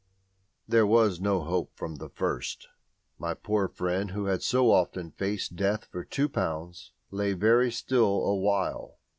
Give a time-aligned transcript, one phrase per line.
[0.67, 2.67] There was no hope from the first.
[3.19, 8.25] My poor friend, who had so often faced Death for two pounds, lay very still
[8.25, 8.97] awhile.